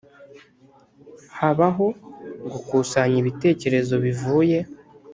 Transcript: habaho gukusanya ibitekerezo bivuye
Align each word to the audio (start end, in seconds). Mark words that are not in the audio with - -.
habaho 1.37 1.87
gukusanya 2.51 3.17
ibitekerezo 3.23 3.93
bivuye 4.03 4.57